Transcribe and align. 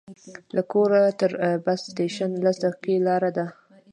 له 0.55 0.61
کوره 0.71 1.01
تر 1.19 1.31
بس 1.65 1.79
سټېشن 1.89 2.31
لس 2.45 2.57
دقیقې 2.65 2.95
لاره 3.07 3.31
ده. 3.37 3.45